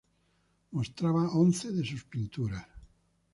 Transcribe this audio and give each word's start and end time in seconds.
Mostraba 0.71 1.29
once 1.31 1.69
de 1.71 1.83
sus 1.85 2.05
pinturas. 2.05 2.65